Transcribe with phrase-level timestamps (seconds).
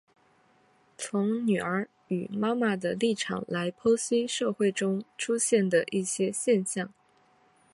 [0.97, 6.91] 从女儿与妈妈的立场来剖析社会中出现的一些现象。